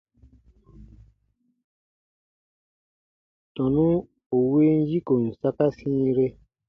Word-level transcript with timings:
Tɔnu 3.55 3.87
ù 4.35 4.37
win 4.51 4.77
yikon 4.91 5.23
saka 5.41 5.65
sĩire. 5.77 6.25